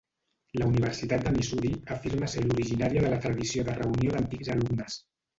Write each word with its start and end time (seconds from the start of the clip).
La 0.59 0.65
Universitat 0.67 1.25
de 1.25 1.33
Missouri 1.33 1.69
afirma 1.95 2.29
ser 2.35 2.43
l'originària 2.45 3.03
de 3.03 3.11
la 3.15 3.19
tradició 3.27 3.65
de 3.67 3.75
reunió 3.81 4.15
d'antics 4.15 4.51
alumnes. 4.55 4.97